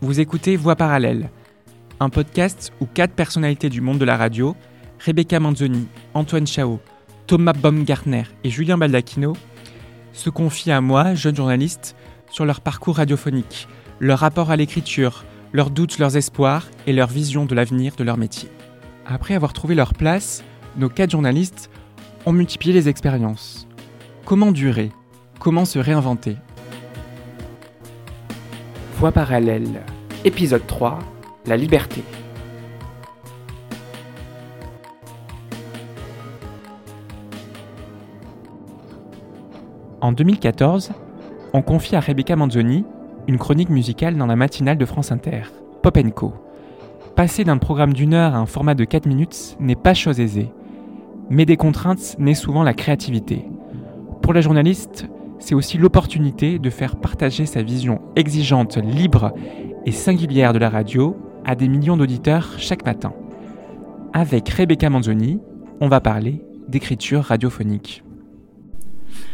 [0.00, 1.28] Vous écoutez Voix parallèle,
[1.98, 4.54] un podcast où quatre personnalités du monde de la radio,
[5.04, 6.78] Rebecca Manzoni, Antoine Chao,
[7.26, 9.32] Thomas Baumgartner et Julien Baldacchino,
[10.12, 11.96] se confient à moi, jeune journaliste,
[12.30, 13.66] sur leur parcours radiophonique,
[13.98, 18.18] leur rapport à l'écriture, leurs doutes, leurs espoirs et leur vision de l'avenir de leur
[18.18, 18.48] métier.
[19.04, 20.44] Après avoir trouvé leur place,
[20.76, 21.70] nos quatre journalistes
[22.24, 23.66] ont multiplié les expériences.
[24.24, 24.92] Comment durer?
[25.40, 26.36] Comment se réinventer?
[28.98, 29.84] Voix parallèle,
[30.24, 30.98] épisode 3,
[31.46, 32.02] la liberté.
[40.00, 40.90] En 2014,
[41.52, 42.84] on confie à Rebecca Manzoni
[43.28, 45.42] une chronique musicale dans la matinale de France Inter,
[45.80, 46.34] Pop Co.
[47.14, 50.50] Passer d'un programme d'une heure à un format de 4 minutes n'est pas chose aisée,
[51.30, 53.44] mais des contraintes naît souvent la créativité.
[54.22, 55.06] Pour la journaliste,
[55.38, 59.32] c'est aussi l'opportunité de faire partager sa vision exigeante, libre
[59.86, 63.14] et singulière de la radio à des millions d'auditeurs chaque matin.
[64.12, 65.38] Avec Rebecca Manzoni,
[65.80, 68.02] on va parler d'écriture radiophonique.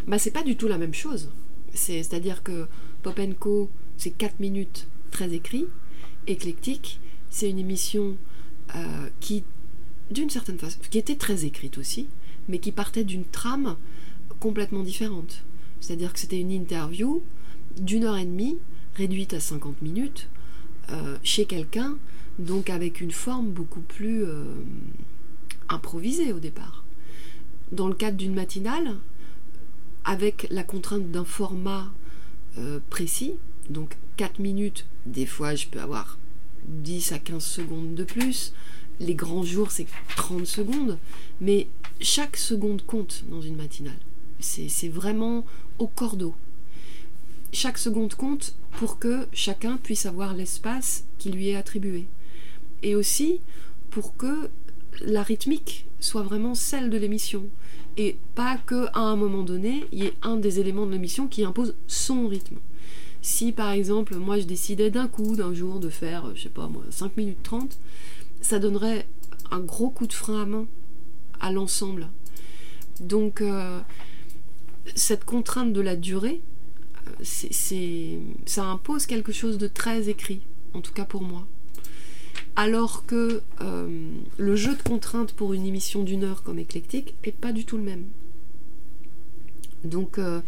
[0.07, 1.31] Bah, c'est pas du tout la même chose.
[1.73, 2.67] C'est-à-dire que
[3.03, 5.67] Pop Co, c'est 4 minutes très écrit.
[6.27, 8.17] Éclectique, c'est une émission
[8.77, 9.45] euh, qui,
[10.11, 12.09] d'une certaine façon, qui était très écrite aussi,
[12.49, 13.77] mais qui partait d'une trame
[14.41, 15.45] complètement différente.
[15.85, 17.23] C'est-à-dire que c'était une interview
[17.79, 18.57] d'une heure et demie,
[18.95, 20.31] réduite à 50 minutes,
[20.91, 21.99] euh, chez quelqu'un,
[22.39, 24.55] donc avec une forme beaucoup plus euh,
[25.69, 26.85] improvisée au départ.
[27.71, 28.97] Dans le cadre d'une matinale,
[30.07, 31.93] avec la contrainte d'un format
[32.57, 33.35] euh, précis,
[33.69, 36.19] donc 4 minutes, des fois je peux avoir
[36.67, 38.55] 10 à 15 secondes de plus,
[39.01, 40.99] les grands jours c'est 30 secondes,
[41.43, 41.69] mais
[42.01, 44.01] chaque seconde compte dans une matinale.
[44.45, 45.45] C'est vraiment
[45.79, 46.35] au cordeau.
[47.53, 52.05] Chaque seconde compte pour que chacun puisse avoir l'espace qui lui est attribué.
[52.83, 53.41] Et aussi
[53.91, 54.51] pour que
[55.01, 57.45] la rythmique soit vraiment celle de l'émission
[57.97, 61.27] et pas que à un moment donné, il y ait un des éléments de l'émission
[61.27, 62.57] qui impose son rythme.
[63.23, 66.69] Si par exemple, moi je décidais d'un coup, d'un jour, de faire, je sais pas
[66.69, 67.79] moi, 5 minutes 30,
[68.43, 69.07] ça donnerait
[69.51, 70.67] un gros coup de frein à main
[71.41, 72.09] à l'ensemble.
[73.01, 73.81] Donc, euh,
[74.95, 76.41] cette contrainte de la durée,
[77.23, 80.41] c'est, ça impose quelque chose de très écrit,
[80.73, 81.47] en tout cas pour moi
[82.57, 87.33] alors que euh, le jeu de contraintes pour une émission d'une heure comme éclectique est
[87.33, 88.05] pas du tout le même.
[89.85, 90.41] Donc euh,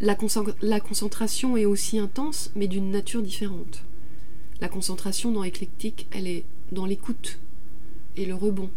[0.00, 3.82] la, concentration est aussi intense, mais d'une nature différente.
[4.60, 7.38] La concentration dans éclectique, elle est dans l'écoute
[8.16, 8.70] et le rebond.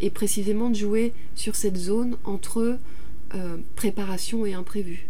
[0.00, 2.78] Et précisément de jouer sur cette zone entre
[3.34, 5.08] euh, préparation et imprévu.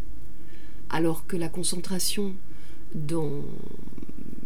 [0.89, 2.35] Alors que la concentration
[2.95, 3.43] dans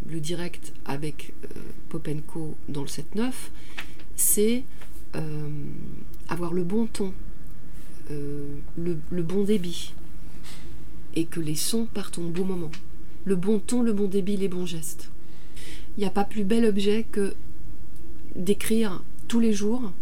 [0.08, 3.30] le direct avec euh, Popenko dans le 7-9,
[4.16, 4.64] c'est
[5.14, 5.48] euh,
[6.28, 7.12] avoir le bon ton,
[8.10, 9.94] le, bon débit,
[11.14, 12.72] et que les sons partent au bon moment.
[13.26, 15.08] Le bon ton, le bon débit, les bons gestes.
[15.96, 17.34] Il n'y a pas plus bel objet que
[18.34, 19.92] d'écrire tous les jours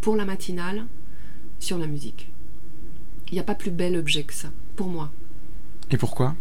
[0.00, 0.86] pour la matinale
[1.58, 2.30] sur la musique.
[3.30, 5.10] Il n'y a pas plus bel objet que ça, pour moi.
[5.90, 6.34] Et pourquoi?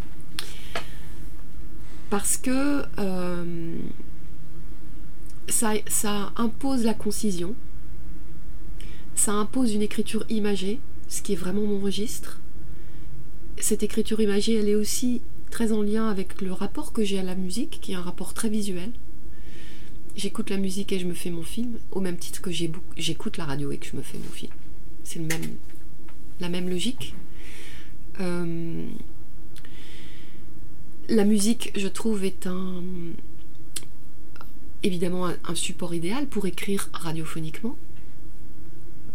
[2.10, 3.78] Parce que euh,
[5.48, 7.56] ça, ça impose la concision,
[9.16, 12.40] ça impose une écriture imagée, ce qui est vraiment mon registre.
[13.58, 17.24] Cette écriture imagée, elle est aussi très en lien avec le rapport que j'ai à
[17.24, 18.92] la musique, qui est un rapport très visuel.
[20.16, 23.46] J'écoute la musique et je me fais mon film, au même titre que j'écoute la
[23.46, 24.52] radio et que je me fais mon film.
[25.04, 25.56] C'est même,
[26.40, 27.16] la même logique.
[28.20, 28.88] Euh,
[31.10, 32.84] la musique, je trouve, est un
[34.84, 37.76] évidemment un support idéal pour écrire radiophoniquement,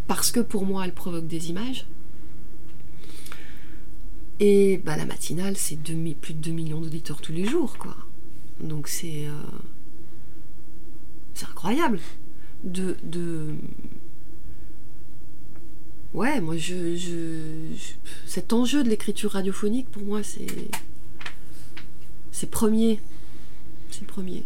[0.09, 1.87] parce que pour moi, elle provoque des images.
[4.41, 5.77] Et bah, la matinale, c'est
[6.21, 7.97] plus de 2 millions d'auditeurs tous les jours, quoi.
[8.61, 9.43] Donc c'est euh,
[11.43, 12.01] incroyable
[12.65, 12.97] de
[16.15, 17.41] ouais, moi je, je
[18.27, 20.47] cet enjeu de l'écriture radiophonique pour moi c'est
[22.41, 22.99] c'est premier.
[23.91, 24.45] C'est premier.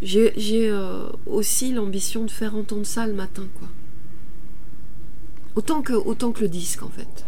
[0.00, 3.66] J'ai, euh, aussi l'ambition de faire entendre ça le matin, quoi.
[5.56, 7.26] Autant que, autant que le disque, en fait.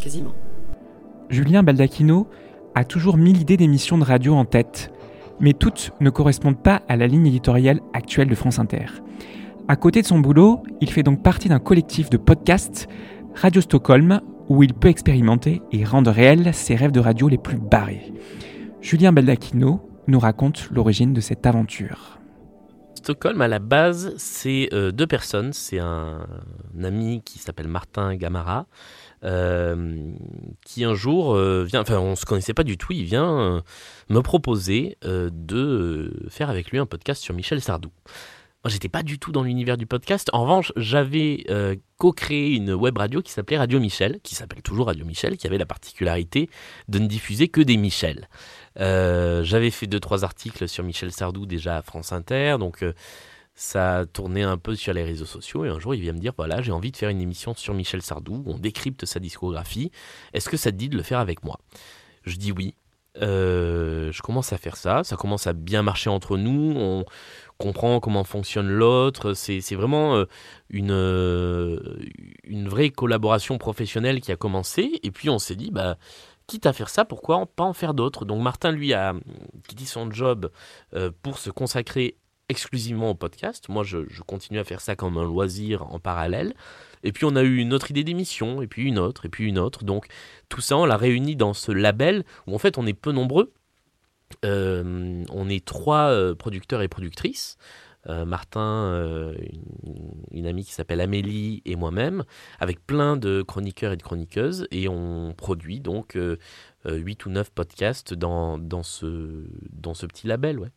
[0.00, 0.34] Quasiment.
[1.30, 2.26] Julien Baldacchino
[2.74, 4.90] a toujours mille idées d'émissions de radio en tête,
[5.38, 8.86] mais toutes ne correspondent pas à la ligne éditoriale actuelle de France Inter.
[9.70, 12.88] À côté de son boulot, il fait donc partie d'un collectif de podcasts
[13.34, 17.58] Radio Stockholm où il peut expérimenter et rendre réels ses rêves de radio les plus
[17.58, 18.14] barrés.
[18.80, 22.18] Julien Baldacchino nous raconte l'origine de cette aventure.
[22.94, 25.52] Stockholm, à la base, c'est euh, deux personnes.
[25.52, 26.26] C'est un,
[26.82, 28.66] ami qui s'appelle Martin Gamara,
[29.22, 30.14] euh,
[30.64, 33.62] qui un jour euh, vient, enfin on se connaissait pas du tout, il vient
[34.08, 37.90] me proposer de faire avec lui un podcast sur Michel Sardou.
[38.68, 40.28] J'étais pas du tout dans l'univers du podcast.
[40.32, 41.44] En revanche, j'avais
[41.98, 45.58] co-créé une web radio qui s'appelait Radio Michel, qui s'appelle toujours Radio Michel, qui avait
[45.58, 46.48] la particularité
[46.88, 48.28] de ne diffuser que des Michel.
[48.78, 52.92] Euh, j'avais fait deux trois articles sur Michel Sardou déjà à France Inter, donc euh,
[53.54, 55.64] ça tournait un peu sur les réseaux sociaux.
[55.64, 57.74] Et un jour, il vient me dire voilà, j'ai envie de faire une émission sur
[57.74, 58.44] Michel Sardou.
[58.46, 59.90] On décrypte sa discographie.
[60.32, 61.58] Est-ce que ça te dit de le faire avec moi?
[62.24, 62.74] Je dis oui.
[63.20, 65.04] Euh, je commence à faire ça.
[65.04, 66.74] Ça commence à bien marcher entre nous.
[66.76, 67.04] On
[67.58, 69.34] comprend comment fonctionne l'autre.
[69.34, 70.24] C'est vraiment
[70.70, 70.92] une,
[72.44, 75.00] une vraie collaboration professionnelle qui a commencé.
[75.02, 75.96] Et puis on s'est dit, bah,
[76.48, 78.24] quitte à faire ça, pourquoi pas en faire d'autres?
[78.24, 79.14] Donc Martin, lui, a
[79.68, 80.50] quitté son job
[80.94, 82.16] euh, pour se consacrer
[82.48, 83.68] exclusivement au podcast.
[83.68, 86.54] Moi, je, continue à faire ça comme un loisir en parallèle.
[87.04, 89.46] Et puis on a eu une autre idée d'émission, et puis une autre, et puis
[89.46, 89.84] une autre.
[89.84, 90.06] Donc
[90.48, 93.52] tout ça, on l'a réuni dans ce label où en fait on est peu nombreux.
[94.44, 97.56] Euh, on est trois euh, producteurs et productrices.
[98.08, 99.34] Euh, Martin,
[100.30, 102.24] une, amie qui s'appelle Amélie et moi-même,
[102.58, 106.16] avec plein de chroniqueurs et de chroniqueuses, et on produit donc
[106.88, 110.58] euh, 8 ou 9 podcasts dans, dans, ce, dans ce petit label.
[110.58, 110.70] Ouais.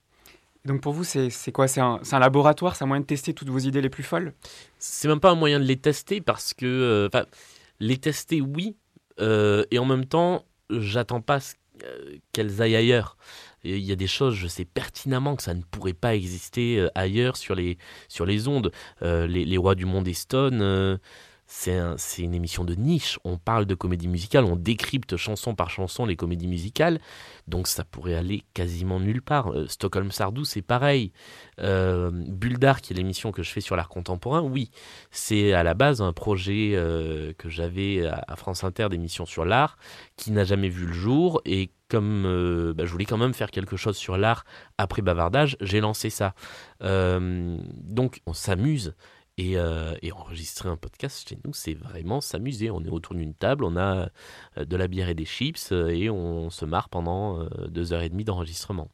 [0.66, 1.68] Donc pour vous, c'est quoi?
[1.68, 4.34] C'est un, un, laboratoire C'est un moyen de tester toutes vos idées les plus folles?
[4.78, 7.10] C'est même pas un moyen de les tester parce que...
[7.80, 8.76] les tester, oui,
[9.20, 11.40] et en même temps, j'attends pas
[12.34, 13.18] qu'elles aillent ailleurs.
[13.64, 16.90] Il y a des choses, je sais pertinemment que ça ne pourrait pas exister euh,
[16.96, 18.72] ailleurs sur les, sur les ondes.
[19.04, 21.00] Euh, les, rois du monde Stone,
[21.68, 23.20] euh, c'est une émission de niche.
[23.24, 27.00] On parle de comédie musicale, on décrypte chanson par chanson les comédies musicales.
[27.48, 29.52] Donc ça pourrait aller quasiment nulle part.
[29.68, 31.12] Stockholm Sardou, c'est pareil.
[31.60, 32.12] Euh,
[32.82, 34.72] qui est l'émission que je fais sur l'art contemporain, oui,
[35.10, 36.72] c'est à la base un projet
[37.38, 39.78] que j'avais à, France Inter d'émission sur l'art,
[40.16, 43.52] qui n'a jamais vu le jour et comme euh, bah, je voulais quand même faire
[43.52, 44.46] quelque chose sur l'art
[44.78, 46.34] après bavardage, j'ai lancé ça.
[46.82, 48.96] Euh, donc on s'amuse.
[49.42, 52.70] Euh, et, enregistrer un podcast chez nous, c'est vraiment s'amuser.
[52.72, 54.10] On est autour d'une table, on a
[54.58, 58.24] de la bière et des chips et on se marre pendant deux heures et demie
[58.24, 58.90] d'enregistrement.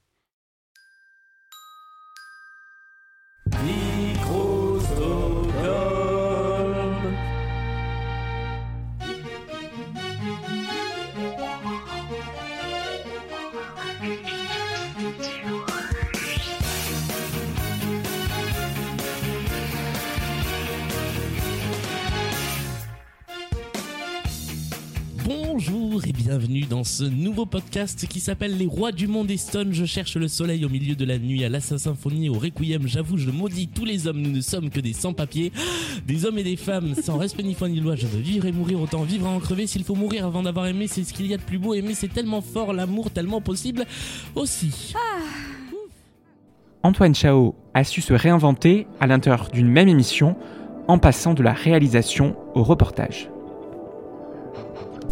[26.87, 29.73] Ce nouveau podcast qui s'appelle Les Rois du Monde et Stone.
[29.73, 32.87] Je cherche le soleil au milieu de la nuit, à l'Assa Symphonie, au Requiem.
[32.87, 34.21] J'avoue, je maudis tous les hommes.
[34.21, 35.51] Nous ne sommes que des sans-papiers,
[36.07, 37.95] des hommes et des femmes sans respect ni foi ni loi.
[37.95, 39.67] Je veux vivre et mourir, autant vivre à en crever.
[39.67, 41.73] S'il faut mourir avant d'avoir aimé, c'est ce qu'il y a de plus beau.
[41.73, 43.83] Aimer, c'est tellement fort, l'amour tellement possible
[44.33, 44.93] aussi.
[46.83, 50.37] Antoine Chao a su se réinventer à l'intérieur d'une même émission
[50.87, 53.29] en passant de la réalisation au reportage.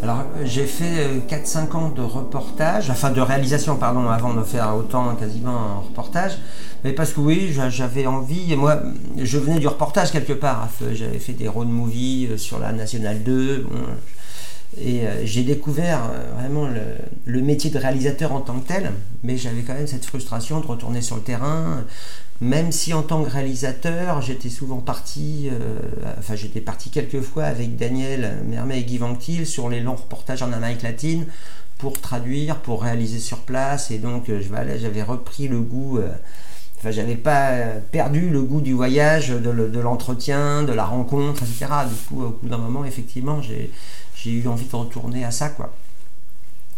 [0.04, 4.76] Alors j'ai fait 4-5 euh, ans de reportage, enfin de réalisation pardon, avant de faire
[4.76, 6.38] autant quasiment en reportage.
[6.84, 8.82] Mais parce que oui, j'avais envie, et moi
[9.18, 13.24] je venais du reportage quelque part, j'avais fait des road movies euh, sur la Nationale
[13.24, 13.66] 2,
[14.80, 16.02] et euh, j'ai découvert
[16.38, 16.82] vraiment le,
[17.26, 18.92] le, métier de réalisateur en tant que tel,
[19.24, 21.84] mais j'avais quand même cette frustration de retourner sur le terrain,
[22.42, 25.80] même si en tant que réalisateur, j'étais souvent parti, euh,
[26.20, 30.44] enfin j'étais parti quelques fois avec Daniel Mermet et Guy Vanctil sur les longs reportages
[30.44, 31.26] en Amérique latine
[31.78, 36.10] pour traduire, pour réaliser sur place, et donc euh, j'avais repris le goût, euh,
[36.78, 37.54] enfin j'avais pas
[37.92, 41.68] perdu le goût du voyage, de l'entretien, de la rencontre, etc.
[41.88, 43.72] Du coup, au bout d'un moment, effectivement, j'ai
[44.26, 45.74] eu envie de retourner à ça, quoi.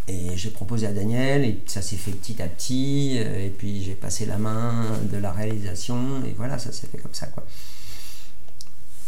[0.09, 3.83] Et j'ai proposé à Daniel, et ça s'est fait petit à petit, euh, et puis
[3.83, 7.45] j'ai passé la main de la réalisation, et voilà, ça s'est fait comme ça, quoi.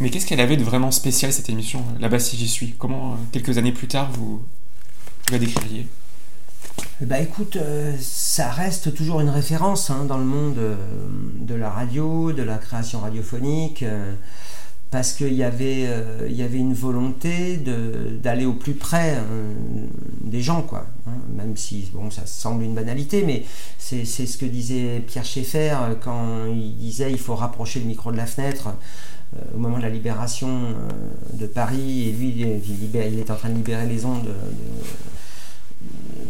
[0.01, 2.73] Mais qu'est-ce qu'elle avait de vraiment spécial, cette émission, là-bas si j'y suis?
[2.77, 4.43] Comment, euh, quelques années plus tard, vous,
[5.31, 5.87] la décririez?
[7.01, 10.59] Bah écoute, euh, ça reste toujours une référence hein, dans le monde
[11.35, 13.85] de la radio, de la création radiophonique
[14.91, 19.53] parce qu'il y, avait, euh, y avait une volonté d'aller au plus près euh,
[20.23, 20.87] des gens, quoi.
[21.07, 21.11] Hein.
[21.35, 23.45] même si bon, ça semble une banalité, mais
[23.77, 28.11] c'est ce que disait Pierre Schaeffer euh, quand il disait il faut rapprocher le micro
[28.11, 28.69] de la fenêtre
[29.55, 30.49] au moment de la libération
[31.33, 34.33] de Paris, et lui il, il, est en train de libérer les ondes de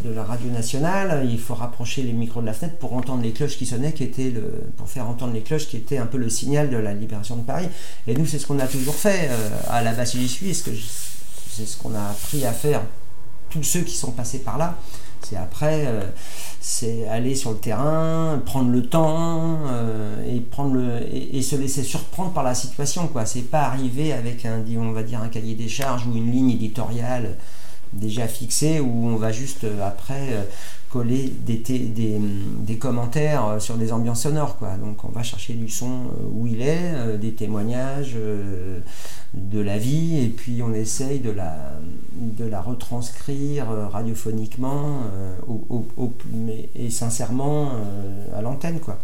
[0.04, 3.56] la radio nationale, il faut rapprocher les micros de la fenêtre pour entendre les cloches
[3.56, 4.32] qui sonnaient, qui étaient
[4.76, 7.42] pour faire entendre les cloches qui étaient un peu le signal de la libération de
[7.42, 7.68] Paris.
[8.06, 11.66] Et nous, c'est ce qu'on a toujours fait euh, à la base j'y suis, c'est
[11.66, 12.82] ce qu'on a appris à faire
[13.50, 14.76] tous ceux qui sont passés par là.
[15.22, 16.02] C'est après, euh,
[16.60, 21.82] c'est aller sur le terrain, prendre le temps euh, et prendre le et, se laisser
[21.82, 23.06] surprendre par la situation.
[23.08, 26.32] Quoi, c'est pas arriver avec un, on va dire un cahier des charges ou une
[26.32, 27.36] ligne éditoriale
[27.92, 30.46] déjà fixée où on va juste euh, après
[30.90, 34.56] coller des, des, commentaires sur des ambiances sonores.
[34.56, 34.70] Quoi.
[34.76, 38.16] Donc on va chercher du son où il est, des témoignages
[39.34, 41.54] de la vie et puis on essaye de la,
[42.44, 46.08] la retranscrire euh, radiophoniquement euh,
[46.74, 48.98] et sincèrement euh, à l'antenne quoi.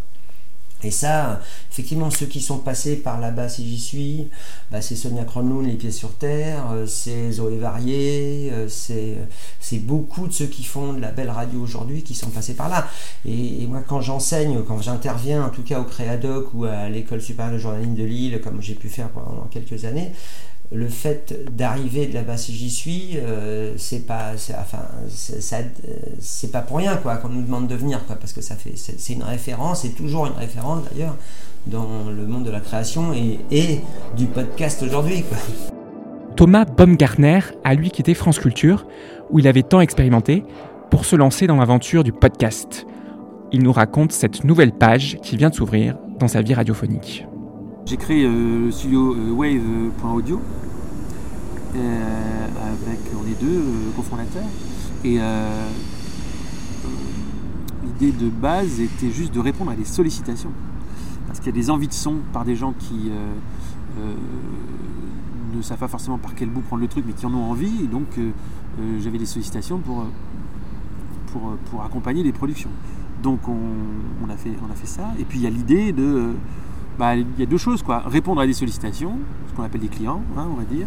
[0.83, 1.41] Et ça,
[1.73, 4.29] effectivement, ceux qui sont passés par là-bas, si j'y suis,
[4.71, 10.47] bah, c'est Sonia Kronlund, Les Pieds sur Terre, c'est Zoé Varier, c'est beaucoup de ceux
[10.47, 12.87] qui font de la belle radio aujourd'hui qui sont passés par là.
[13.25, 17.55] Et, moi, quand j'enseigne, quand j'interviens, en tout cas au Créadoc ou à l'École supérieure
[17.55, 20.13] de journalisme de Lille, comme j'ai pu faire pendant quelques années,
[20.73, 26.79] le fait d'arriver de là-bas si j'y suis, euh, c'est pas, enfin, c'est pas pour
[26.79, 29.95] rien quoi qu'on nous demande de venir parce que ça fait, c'est une référence, c'est
[29.95, 31.17] toujours une référence d'ailleurs
[31.67, 33.81] dans le monde de la création et
[34.17, 35.25] du podcast aujourd'hui
[36.37, 38.87] Thomas Baumgartner a lui quitté France Culture,
[39.31, 40.45] où il avait tant expérimenté,
[40.91, 42.87] pour se lancer dans l'aventure du podcast.
[43.53, 47.27] Il nous raconte cette nouvelle page qui vient de s'ouvrir dans sa vie radiophonique.
[47.87, 50.41] J'ai créé euh, le studio euh, wave.audio
[51.77, 53.63] euh, avec on est deux
[53.95, 54.43] cofondateurs.
[55.05, 55.21] Et
[57.85, 60.51] l'idée de base était juste de répondre à des sollicitations.
[61.29, 63.13] Parce qu'il y a des envies de son par des gens qui
[65.55, 67.85] ne savent pas forcément par quel bout prendre le truc mais qui en ont envie.
[67.85, 68.19] Et donc
[68.99, 70.07] j'avais des sollicitations pour,
[71.31, 72.71] pour, pour, accompagner les productions.
[73.23, 75.15] Donc on, a fait, on a fait ça.
[75.21, 76.33] Et puis il y a l'idée de
[76.99, 77.83] bah, il y a deux choses.
[77.83, 78.03] Quoi.
[78.07, 80.87] Répondre à des sollicitations, ce qu'on appelle des clients, hein, on va dire.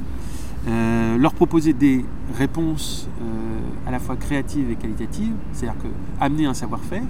[0.67, 2.03] Euh, leur proposer des
[2.37, 5.87] réponses euh, à la fois créatives et qualitatives, c'est-à-dire que
[6.19, 7.03] amener un savoir-faire,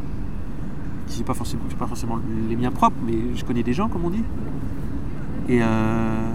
[1.08, 4.24] qui n'est pas forcément, les miens propres, mais je connais des gens, comme on dit,
[5.48, 6.32] et, euh,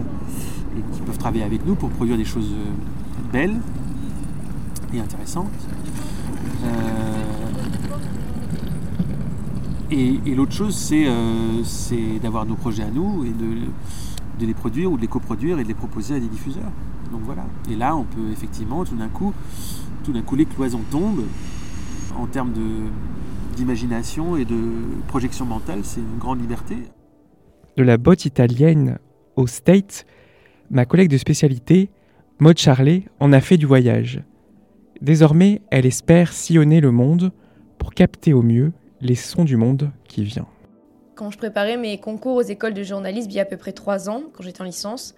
[0.77, 2.53] et qui peuvent travailler avec nous pour produire des choses
[3.33, 3.57] belles
[4.93, 5.53] et intéressantes.
[9.91, 14.97] Et, l'autre chose, euh, c'est d'avoir nos projets à nous et de, les produire ou
[14.97, 16.71] de les coproduire et de les proposer à des diffuseurs.
[17.13, 17.45] Donc voilà.
[17.71, 19.33] Et là, on peut effectivement, tout d'un coup,
[20.03, 21.25] tout d'un coup, les cloisons tombent
[22.17, 22.53] en termes
[23.57, 24.59] d'imagination et de
[25.09, 25.81] projection mentale.
[25.83, 26.77] C'est une grande liberté.
[27.77, 28.99] De la botte italienne
[29.37, 30.07] au State,
[30.71, 31.91] ma collègue de spécialité,
[32.39, 34.23] Maud Charlet, en a fait du voyage.
[35.01, 37.33] Désormais, elle espère sillonner le monde
[37.79, 38.73] pour capter au mieux
[39.05, 40.49] les sons du monde qui vient.
[41.15, 43.73] Quand je préparais mes concours aux écoles de journalisme il y a à peu près
[43.73, 45.15] trois ans, quand j'étais en licence,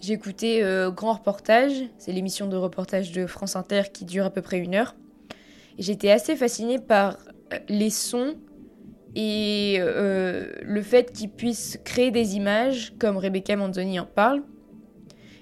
[0.00, 4.42] j'écoutais euh, Grand Reportage, c'est l'émission de reportage de France Inter qui dure à peu
[4.42, 4.96] près une heure.
[5.78, 7.18] J'étais assez fascinée par
[7.52, 8.36] euh, les sons
[9.14, 14.42] et euh, le fait qu'ils puissent créer des images, comme Rebecca Manzoni en parle.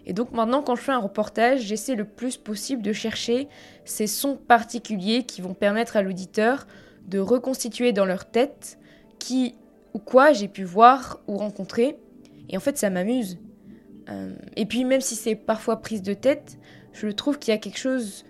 [0.05, 3.49] Et donc maintenant, quand je fais un reportage, j'essaie le plus possible de chercher
[3.85, 6.67] ces sons particuliers qui vont permettre à l'auditeur
[7.08, 8.78] de reconstituer dans leur tête
[9.18, 9.54] qui
[9.92, 11.96] ou quoi j'ai pu voir ou rencontrer.
[12.49, 13.38] Et en fait, ça m'amuse.
[14.08, 16.58] Euh, et puis, même si c'est parfois prise de tête,
[16.92, 18.25] je trouve qu'il y a quelque chose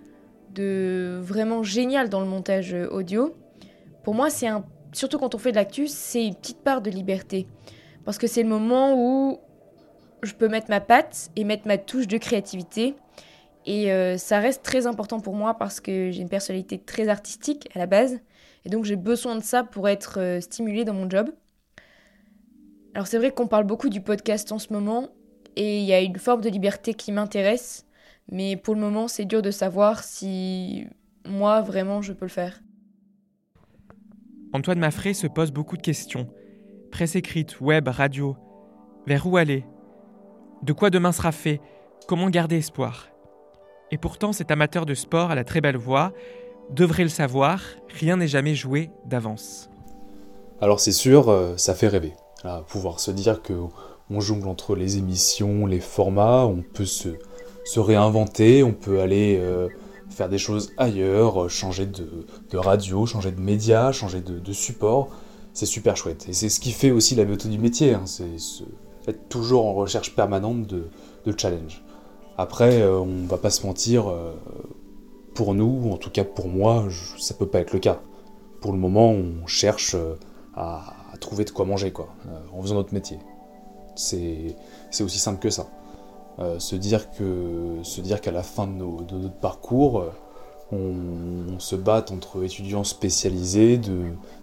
[0.53, 3.35] de vraiment génial dans le montage audio.
[4.03, 4.63] Pour moi, c'est un.
[4.93, 7.47] Surtout quand on fait de l'actu, c'est une petite part de liberté.
[8.05, 9.39] Parce que c'est le moment où
[10.23, 12.95] je peux mettre ma patte et mettre ma touche de créativité.
[13.65, 17.67] Et euh, ça reste très important pour moi parce que j'ai une personnalité très artistique
[17.73, 18.19] à la base.
[18.65, 21.29] Et donc j'ai besoin de ça pour être euh, stimulée dans mon job.
[22.93, 25.09] Alors c'est vrai qu'on parle beaucoup du podcast en ce moment
[25.55, 27.85] et il y a une forme de liberté qui m'intéresse,
[28.31, 30.87] mais pour le moment c'est dur de savoir si
[31.25, 32.61] moi vraiment je peux le faire.
[34.53, 36.29] Antoine Maffré se pose beaucoup de questions.
[36.91, 38.37] Presse écrite, web, radio.
[39.05, 39.65] Vers où aller?
[40.63, 41.59] De quoi demain sera fait?
[42.07, 43.09] Comment garder espoir?
[43.91, 46.13] Et pourtant cet amateur de sport a la très belle voix
[46.69, 47.61] devrait le savoir,
[47.99, 49.69] rien n'est jamais joué d'avance.
[50.61, 52.13] Alors c'est sûr, euh, ça fait rêver.
[52.67, 53.53] pouvoir se dire que
[54.09, 57.09] on jongle entre les émissions, les formats, on peut se,
[57.75, 59.67] réinventer, on peut aller euh,
[60.09, 65.09] faire des choses ailleurs, euh, changer de, radio, changer de média, changer de, support.
[65.53, 66.27] C'est super chouette.
[66.29, 67.93] Et c'est ce qui fait aussi la beauté du métier.
[67.93, 68.03] Hein.
[68.05, 68.25] c'est
[69.07, 70.87] être toujours en recherche permanente de,
[71.37, 71.83] challenge.
[72.37, 74.11] Après, on va pas se mentir,
[75.35, 77.99] pour nous, en tout cas pour moi, je, ça peut pas être le cas.
[78.61, 79.95] Pour le moment, on cherche
[80.55, 82.09] à, trouver de quoi manger, quoi,
[82.51, 83.19] en faisant notre métier.
[83.95, 84.55] C'est
[85.01, 85.67] aussi simple que ça.
[86.57, 90.03] se dire que se dire qu'à la fin de, notre parcours,
[90.71, 93.79] on, se bat entre étudiants spécialisés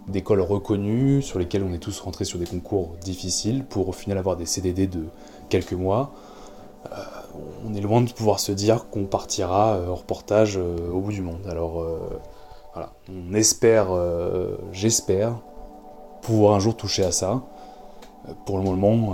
[0.07, 4.17] d'écoles reconnues sur lesquelles on est tous rentrés sur des concours difficiles pour au final
[4.17, 5.05] avoir des CDD de
[5.49, 6.13] quelques mois.
[6.91, 6.95] Euh,
[7.65, 11.11] on est loin de pouvoir se dire qu'on partira euh, en reportage euh, au bout
[11.11, 11.45] du monde.
[11.49, 11.85] Alors
[12.73, 13.89] voilà, on espère,
[14.71, 15.35] j'espère,
[16.21, 17.43] pouvoir un jour toucher à ça.
[18.45, 19.13] Pour le moment,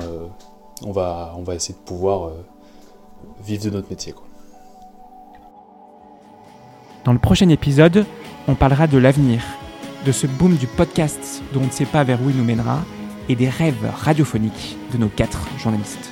[0.86, 2.32] on, va, on va essayer de pouvoir
[3.44, 4.14] vivre de notre métier.
[7.04, 8.06] Dans le prochain épisode,
[8.48, 9.42] on parlera de l'avenir,
[10.06, 12.80] de ce boom du podcast dont on ne sait pas vers où il nous mènera,
[13.30, 16.09] et des rêves radiophoniques de nos quatre journalistes.